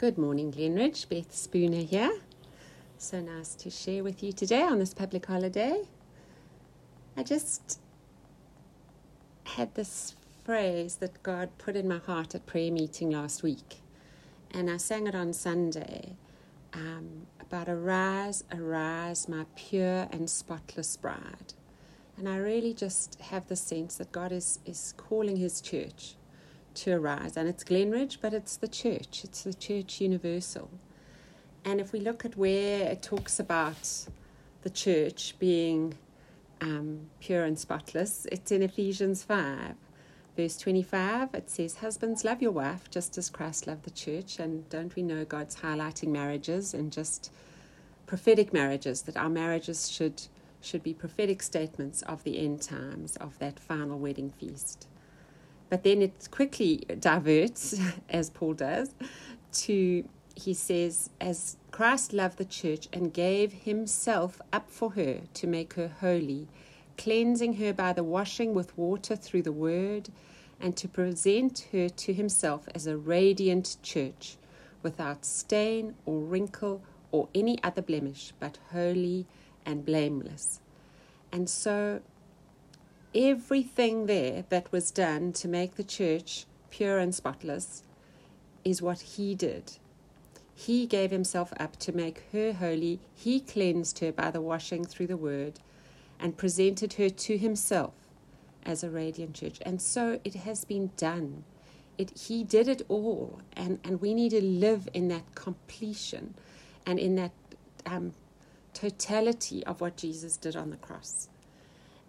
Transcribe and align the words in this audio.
Good 0.00 0.16
morning, 0.16 0.50
Glenridge. 0.50 1.10
Beth 1.10 1.30
Spooner 1.30 1.82
here. 1.82 2.20
So 2.96 3.20
nice 3.20 3.54
to 3.56 3.68
share 3.68 4.02
with 4.02 4.22
you 4.22 4.32
today 4.32 4.62
on 4.62 4.78
this 4.78 4.94
public 4.94 5.26
holiday. 5.26 5.82
I 7.18 7.22
just 7.22 7.78
had 9.44 9.74
this 9.74 10.16
phrase 10.42 10.96
that 10.96 11.22
God 11.22 11.50
put 11.58 11.76
in 11.76 11.86
my 11.86 11.98
heart 11.98 12.34
at 12.34 12.46
prayer 12.46 12.72
meeting 12.72 13.10
last 13.10 13.42
week, 13.42 13.82
and 14.52 14.70
I 14.70 14.78
sang 14.78 15.06
it 15.06 15.14
on 15.14 15.34
Sunday 15.34 16.16
um, 16.72 17.26
about 17.38 17.68
arise, 17.68 18.42
arise, 18.54 19.28
my 19.28 19.44
pure 19.54 20.08
and 20.10 20.30
spotless 20.30 20.96
bride. 20.96 21.52
And 22.16 22.26
I 22.26 22.38
really 22.38 22.72
just 22.72 23.20
have 23.20 23.48
the 23.48 23.56
sense 23.56 23.96
that 23.96 24.12
God 24.12 24.32
is, 24.32 24.60
is 24.64 24.94
calling 24.96 25.36
His 25.36 25.60
church 25.60 26.14
to 26.80 26.92
arise. 26.92 27.36
And 27.36 27.48
it's 27.48 27.64
Glenridge, 27.64 28.18
but 28.20 28.32
it's 28.32 28.56
the 28.56 28.68
church, 28.68 29.22
it's 29.24 29.42
the 29.42 29.54
church 29.54 30.00
universal. 30.00 30.70
And 31.64 31.80
if 31.80 31.92
we 31.92 32.00
look 32.00 32.24
at 32.24 32.36
where 32.36 32.88
it 32.88 33.02
talks 33.02 33.38
about 33.38 34.06
the 34.62 34.70
church 34.70 35.34
being 35.38 35.94
um, 36.60 37.10
pure 37.20 37.44
and 37.44 37.58
spotless, 37.58 38.26
it's 38.32 38.50
in 38.50 38.62
Ephesians 38.62 39.22
5. 39.22 39.74
Verse 40.36 40.56
25, 40.56 41.34
it 41.34 41.50
says, 41.50 41.76
Husbands, 41.76 42.24
love 42.24 42.40
your 42.40 42.52
wife 42.52 42.88
just 42.90 43.18
as 43.18 43.28
Christ 43.28 43.66
loved 43.66 43.82
the 43.82 43.90
church. 43.90 44.38
And 44.38 44.66
don't 44.70 44.94
we 44.96 45.02
know 45.02 45.24
God's 45.24 45.56
highlighting 45.56 46.08
marriages 46.08 46.72
and 46.72 46.90
just 46.90 47.30
prophetic 48.06 48.52
marriages, 48.52 49.02
that 49.02 49.16
our 49.16 49.28
marriages 49.28 49.90
should, 49.90 50.22
should 50.62 50.82
be 50.82 50.94
prophetic 50.94 51.42
statements 51.42 52.00
of 52.02 52.24
the 52.24 52.38
end 52.38 52.62
times, 52.62 53.16
of 53.16 53.38
that 53.38 53.60
final 53.60 53.98
wedding 53.98 54.30
feast. 54.30 54.86
But 55.70 55.84
then 55.84 56.02
it 56.02 56.28
quickly 56.30 56.84
diverts, 56.98 57.80
as 58.10 58.28
Paul 58.28 58.54
does, 58.54 58.94
to 59.52 60.04
he 60.36 60.54
says, 60.54 61.10
as 61.20 61.56
Christ 61.70 62.12
loved 62.12 62.38
the 62.38 62.44
church 62.44 62.88
and 62.92 63.12
gave 63.12 63.52
himself 63.52 64.40
up 64.52 64.70
for 64.70 64.92
her 64.92 65.20
to 65.34 65.46
make 65.46 65.74
her 65.74 65.92
holy, 66.00 66.48
cleansing 66.96 67.54
her 67.54 67.72
by 67.72 67.92
the 67.92 68.04
washing 68.04 68.54
with 68.54 68.76
water 68.76 69.16
through 69.16 69.42
the 69.42 69.52
word, 69.52 70.08
and 70.60 70.76
to 70.76 70.88
present 70.88 71.68
her 71.72 71.88
to 71.88 72.12
himself 72.12 72.68
as 72.74 72.86
a 72.86 72.96
radiant 72.96 73.76
church, 73.82 74.36
without 74.82 75.24
stain 75.24 75.94
or 76.06 76.20
wrinkle 76.20 76.82
or 77.12 77.28
any 77.34 77.62
other 77.62 77.82
blemish, 77.82 78.32
but 78.40 78.58
holy 78.72 79.26
and 79.66 79.84
blameless. 79.84 80.60
And 81.32 81.48
so 81.50 82.00
everything 83.14 84.06
there 84.06 84.44
that 84.48 84.70
was 84.72 84.90
done 84.90 85.32
to 85.32 85.48
make 85.48 85.76
the 85.76 85.84
church 85.84 86.46
pure 86.70 86.98
and 86.98 87.14
spotless 87.14 87.82
is 88.64 88.82
what 88.82 89.00
he 89.00 89.34
did. 89.34 89.72
He 90.54 90.86
gave 90.86 91.10
himself 91.10 91.52
up 91.58 91.78
to 91.78 91.92
make 91.92 92.24
her 92.32 92.52
holy. 92.52 93.00
He 93.14 93.40
cleansed 93.40 94.00
her 94.00 94.12
by 94.12 94.30
the 94.30 94.40
washing 94.42 94.84
through 94.84 95.06
the 95.08 95.16
word 95.16 95.60
and 96.18 96.36
presented 96.36 96.94
her 96.94 97.08
to 97.08 97.38
himself 97.38 97.94
as 98.64 98.84
a 98.84 98.90
radiant 98.90 99.34
church. 99.34 99.58
And 99.62 99.80
so 99.80 100.20
it 100.22 100.34
has 100.34 100.64
been 100.64 100.90
done. 100.96 101.44
It, 101.96 102.16
he 102.16 102.44
did 102.44 102.68
it 102.68 102.82
all. 102.88 103.40
And, 103.54 103.78
and 103.84 104.00
we 104.00 104.12
need 104.12 104.30
to 104.30 104.44
live 104.44 104.88
in 104.92 105.08
that 105.08 105.34
completion 105.34 106.34
and 106.86 106.98
in 106.98 107.16
that 107.16 107.32
um, 107.86 108.12
totality 108.74 109.64
of 109.64 109.80
what 109.80 109.96
Jesus 109.96 110.36
did 110.36 110.56
on 110.56 110.70
the 110.70 110.76
cross. 110.76 111.28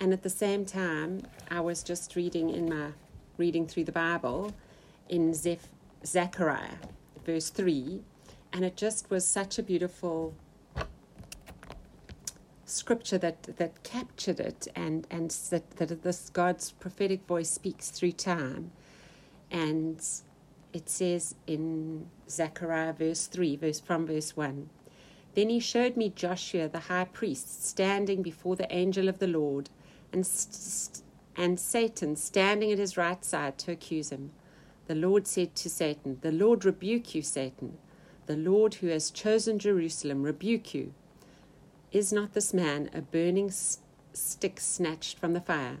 And 0.00 0.14
at 0.14 0.22
the 0.22 0.30
same 0.30 0.64
time, 0.64 1.22
I 1.50 1.60
was 1.60 1.82
just 1.82 2.16
reading 2.16 2.48
in 2.48 2.68
my 2.70 2.92
reading 3.36 3.66
through 3.66 3.84
the 3.84 3.92
Bible 3.92 4.54
in 5.08 5.34
Zeph, 5.34 5.68
Zechariah, 6.04 6.76
verse 7.24 7.50
3, 7.50 8.00
and 8.52 8.64
it 8.64 8.76
just 8.76 9.10
was 9.10 9.26
such 9.26 9.58
a 9.58 9.62
beautiful 9.62 10.34
scripture 12.64 13.18
that, 13.18 13.42
that 13.56 13.82
captured 13.82 14.40
it 14.40 14.68
and, 14.74 15.06
and 15.10 15.30
that, 15.50 15.70
that 15.76 16.02
this 16.02 16.30
God's 16.30 16.72
prophetic 16.72 17.26
voice 17.26 17.50
speaks 17.50 17.90
through 17.90 18.12
time. 18.12 18.70
And 19.50 20.02
it 20.72 20.88
says 20.88 21.34
in 21.46 22.06
Zechariah 22.28 22.92
verse 22.92 23.26
3, 23.26 23.56
verse 23.56 23.80
from 23.80 24.06
verse 24.06 24.36
1. 24.36 24.70
Then 25.34 25.48
he 25.48 25.60
showed 25.60 25.96
me 25.96 26.10
Joshua 26.10 26.68
the 26.68 26.80
high 26.80 27.04
priest 27.04 27.66
standing 27.66 28.22
before 28.22 28.56
the 28.56 28.72
angel 28.74 29.08
of 29.08 29.18
the 29.18 29.26
Lord 29.26 29.70
and, 30.12 30.26
st- 30.26 31.02
and 31.36 31.58
Satan 31.58 32.16
standing 32.16 32.72
at 32.72 32.78
his 32.78 32.96
right 32.96 33.24
side 33.24 33.58
to 33.58 33.72
accuse 33.72 34.10
him. 34.10 34.32
The 34.86 34.94
Lord 34.94 35.26
said 35.26 35.54
to 35.56 35.70
Satan, 35.70 36.18
The 36.20 36.32
Lord 36.32 36.64
rebuke 36.64 37.14
you, 37.14 37.22
Satan. 37.22 37.78
The 38.26 38.36
Lord 38.36 38.74
who 38.74 38.88
has 38.88 39.10
chosen 39.10 39.58
Jerusalem 39.58 40.22
rebuke 40.22 40.74
you. 40.74 40.94
Is 41.92 42.12
not 42.12 42.32
this 42.32 42.54
man 42.54 42.90
a 42.94 43.00
burning 43.00 43.52
stick 44.12 44.60
snatched 44.60 45.18
from 45.18 45.32
the 45.32 45.40
fire? 45.40 45.78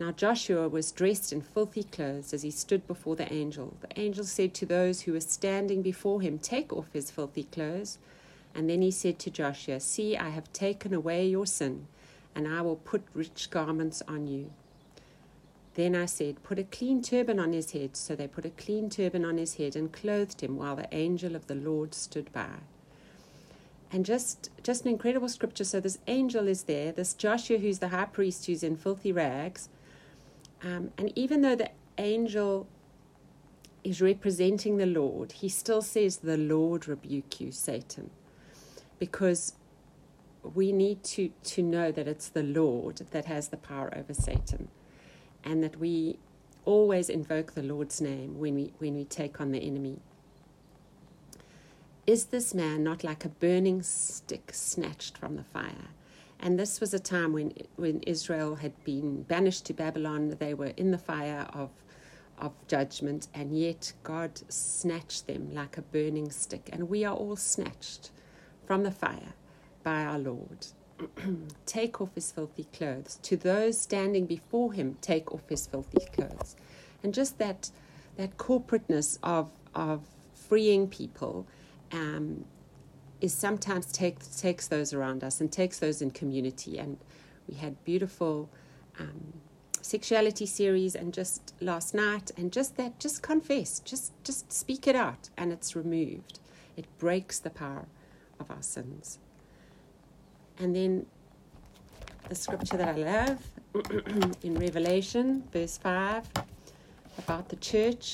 Now 0.00 0.10
Joshua 0.10 0.68
was 0.68 0.90
dressed 0.90 1.32
in 1.32 1.42
filthy 1.42 1.84
clothes 1.84 2.32
as 2.32 2.42
he 2.42 2.50
stood 2.50 2.86
before 2.88 3.14
the 3.14 3.32
angel. 3.32 3.76
The 3.80 4.00
angel 4.00 4.24
said 4.24 4.54
to 4.54 4.66
those 4.66 5.02
who 5.02 5.12
were 5.12 5.20
standing 5.20 5.82
before 5.82 6.20
him, 6.20 6.38
Take 6.38 6.72
off 6.72 6.92
his 6.92 7.10
filthy 7.10 7.44
clothes. 7.44 7.98
And 8.54 8.68
then 8.68 8.82
he 8.82 8.90
said 8.90 9.18
to 9.20 9.30
Joshua, 9.30 9.78
See, 9.78 10.16
I 10.16 10.30
have 10.30 10.52
taken 10.52 10.92
away 10.92 11.26
your 11.26 11.46
sin 11.46 11.86
and 12.34 12.48
I 12.48 12.62
will 12.62 12.76
put 12.76 13.02
rich 13.14 13.50
garments 13.50 14.02
on 14.08 14.26
you. 14.26 14.50
Then 15.74 15.96
I 15.96 16.06
said, 16.06 16.42
Put 16.42 16.58
a 16.58 16.64
clean 16.64 17.02
turban 17.02 17.38
on 17.38 17.52
his 17.52 17.72
head. 17.72 17.96
So 17.96 18.14
they 18.14 18.28
put 18.28 18.44
a 18.44 18.50
clean 18.50 18.90
turban 18.90 19.24
on 19.24 19.38
his 19.38 19.54
head 19.54 19.74
and 19.76 19.92
clothed 19.92 20.42
him 20.42 20.56
while 20.56 20.76
the 20.76 20.92
angel 20.94 21.34
of 21.34 21.46
the 21.46 21.54
Lord 21.54 21.94
stood 21.94 22.32
by. 22.32 22.60
And 23.90 24.06
just, 24.06 24.50
just 24.62 24.84
an 24.84 24.90
incredible 24.90 25.28
scripture. 25.28 25.64
So 25.64 25.80
this 25.80 25.98
angel 26.06 26.48
is 26.48 26.64
there, 26.64 26.92
this 26.92 27.14
Joshua, 27.14 27.58
who's 27.58 27.78
the 27.78 27.88
high 27.88 28.06
priest, 28.06 28.46
who's 28.46 28.62
in 28.62 28.76
filthy 28.76 29.12
rags. 29.12 29.68
Um, 30.62 30.92
and 30.96 31.12
even 31.16 31.42
though 31.42 31.56
the 31.56 31.70
angel 31.98 32.66
is 33.84 34.00
representing 34.00 34.76
the 34.76 34.86
Lord, 34.86 35.32
he 35.32 35.48
still 35.48 35.82
says, 35.82 36.18
The 36.18 36.36
Lord 36.36 36.86
rebuke 36.86 37.40
you, 37.40 37.50
Satan. 37.50 38.10
Because 38.98 39.54
we 40.42 40.72
need 40.72 41.02
to, 41.04 41.30
to 41.44 41.62
know 41.62 41.92
that 41.92 42.08
it's 42.08 42.28
the 42.28 42.42
Lord 42.42 42.96
that 43.10 43.26
has 43.26 43.48
the 43.48 43.56
power 43.56 43.92
over 43.96 44.12
Satan 44.12 44.68
and 45.44 45.62
that 45.62 45.78
we 45.78 46.18
always 46.64 47.08
invoke 47.08 47.54
the 47.54 47.62
Lord's 47.62 48.00
name 48.00 48.38
when 48.38 48.54
we, 48.54 48.72
when 48.78 48.94
we 48.94 49.04
take 49.04 49.40
on 49.40 49.52
the 49.52 49.60
enemy. 49.60 49.98
Is 52.06 52.26
this 52.26 52.52
man 52.54 52.82
not 52.82 53.04
like 53.04 53.24
a 53.24 53.28
burning 53.28 53.82
stick 53.82 54.50
snatched 54.52 55.16
from 55.16 55.36
the 55.36 55.44
fire? 55.44 55.90
And 56.40 56.58
this 56.58 56.80
was 56.80 56.92
a 56.92 56.98
time 56.98 57.32
when, 57.32 57.52
when 57.76 58.00
Israel 58.00 58.56
had 58.56 58.82
been 58.82 59.22
banished 59.22 59.64
to 59.66 59.72
Babylon. 59.72 60.36
They 60.40 60.54
were 60.54 60.72
in 60.76 60.90
the 60.90 60.98
fire 60.98 61.46
of, 61.52 61.70
of 62.36 62.52
judgment, 62.66 63.28
and 63.32 63.56
yet 63.56 63.92
God 64.02 64.40
snatched 64.48 65.28
them 65.28 65.54
like 65.54 65.78
a 65.78 65.82
burning 65.82 66.32
stick. 66.32 66.68
And 66.72 66.88
we 66.88 67.04
are 67.04 67.14
all 67.14 67.36
snatched 67.36 68.10
from 68.66 68.82
the 68.82 68.90
fire 68.90 69.34
by 69.82 70.04
our 70.04 70.18
Lord. 70.18 70.66
take 71.66 72.00
off 72.00 72.14
his 72.14 72.30
filthy 72.30 72.64
clothes. 72.72 73.18
To 73.22 73.36
those 73.36 73.80
standing 73.80 74.26
before 74.26 74.72
him, 74.72 74.96
take 75.00 75.32
off 75.32 75.48
his 75.48 75.66
filthy 75.66 76.06
clothes. 76.12 76.56
And 77.02 77.12
just 77.12 77.38
that 77.38 77.70
that 78.16 78.36
corporateness 78.36 79.18
of 79.22 79.50
of 79.74 80.02
freeing 80.34 80.88
people 80.88 81.46
um, 81.92 82.44
is 83.20 83.32
sometimes 83.32 83.86
take, 83.86 84.18
takes 84.36 84.68
those 84.68 84.92
around 84.92 85.24
us 85.24 85.40
and 85.40 85.50
takes 85.50 85.78
those 85.78 86.02
in 86.02 86.10
community. 86.10 86.78
And 86.78 86.98
we 87.48 87.54
had 87.54 87.82
beautiful 87.84 88.50
um, 88.98 89.32
sexuality 89.80 90.46
series 90.46 90.94
and 90.94 91.12
just 91.12 91.54
last 91.60 91.94
night 91.94 92.30
and 92.36 92.52
just 92.52 92.76
that 92.76 92.98
just 93.00 93.20
confess 93.20 93.80
just 93.80 94.12
just 94.22 94.52
speak 94.52 94.86
it 94.86 94.94
out 94.94 95.28
and 95.36 95.52
it's 95.52 95.74
removed 95.74 96.38
it 96.76 96.86
breaks 96.98 97.40
the 97.40 97.50
power 97.50 97.86
of 98.38 98.48
our 98.48 98.62
sins 98.62 99.18
and 100.58 100.74
then 100.74 101.06
the 102.28 102.34
scripture 102.34 102.76
that 102.76 102.88
I 102.88 102.98
love 102.98 103.38
in 104.42 104.54
Revelation, 104.54 105.44
verse 105.52 105.78
5, 105.78 106.28
about 107.18 107.48
the 107.48 107.56
church. 107.56 108.12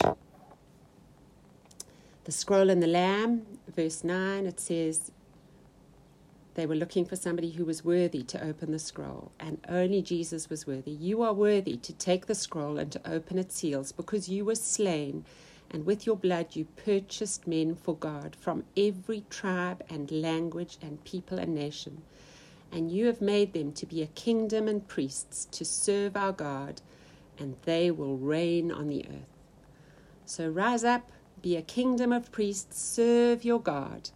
The 2.25 2.33
scroll 2.33 2.69
and 2.71 2.83
the 2.83 2.87
lamb, 2.89 3.47
verse 3.75 4.05
9, 4.05 4.47
it 4.47 4.61
says, 4.61 5.13
they 6.59 6.67
were 6.67 6.75
looking 6.75 7.05
for 7.05 7.15
somebody 7.15 7.53
who 7.53 7.65
was 7.65 7.85
worthy 7.85 8.25
to 8.25 8.45
open 8.45 8.73
the 8.73 8.81
scroll, 8.81 9.31
and 9.39 9.65
only 9.69 10.03
Jesus 10.03 10.51
was 10.51 10.67
worthy. 10.67 10.91
You 10.91 11.23
are 11.23 11.33
worthy 11.33 11.77
to 11.77 11.93
take 11.93 12.27
the 12.27 12.35
scroll 12.35 12.79
and 12.79 12.91
to 12.91 13.01
open 13.09 13.39
its 13.39 13.55
seals, 13.55 13.93
because 13.93 14.29
you 14.29 14.45
were 14.45 14.57
slain, 14.57 15.25
and 15.71 15.85
with 15.87 16.07
your 16.07 16.17
blood 16.17 16.57
you 16.57 16.65
purchased 16.65 17.47
men 17.47 17.75
for 17.75 17.95
God 17.95 18.37
from 18.39 18.65
every 18.77 19.25
tribe 19.31 19.83
and 19.91 20.11
language 20.11 20.79
and 20.83 21.03
people 21.05 21.39
and 21.39 21.55
nation 21.55 22.03
and 22.73 22.91
you 22.91 23.07
have 23.07 23.21
made 23.21 23.53
them 23.53 23.73
to 23.73 23.87
be 23.87 24.03
a 24.03 24.07
kingdom 24.09 24.69
and 24.69 24.87
priests 24.87 25.47
to 25.47 25.65
serve 25.65 26.17
our 26.17 26.33
God, 26.33 26.83
and 27.39 27.57
they 27.65 27.91
will 27.91 28.17
reign 28.17 28.71
on 28.71 28.89
the 28.89 29.05
earth. 29.07 29.39
So 30.25 30.49
rise 30.49 30.85
up, 30.85 31.11
be 31.41 31.57
a 31.57 31.63
kingdom 31.63 32.13
of 32.13 32.31
priests, 32.31 32.81
serve 32.81 33.45
your 33.45 33.61
God, 33.61 34.11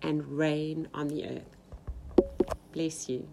and 0.00 0.38
reign 0.38 0.88
on 0.94 1.08
the 1.08 1.24
earth. 1.26 2.46
Bless 2.72 3.08
you. 3.08 3.28